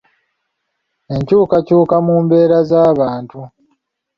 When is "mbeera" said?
2.23-2.57